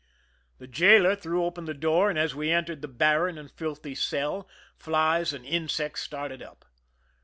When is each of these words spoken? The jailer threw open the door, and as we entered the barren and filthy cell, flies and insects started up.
The 0.57 0.65
jailer 0.65 1.15
threw 1.15 1.45
open 1.45 1.65
the 1.65 1.75
door, 1.75 2.09
and 2.09 2.17
as 2.17 2.33
we 2.33 2.49
entered 2.49 2.81
the 2.81 2.87
barren 2.87 3.37
and 3.37 3.51
filthy 3.51 3.93
cell, 3.93 4.49
flies 4.75 5.31
and 5.31 5.45
insects 5.45 6.01
started 6.01 6.41
up. 6.41 6.65